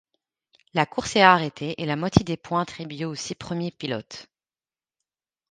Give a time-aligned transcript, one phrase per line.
[0.73, 4.25] La course est arrêtée et la moitié des points attribués aux six premiers pilotes.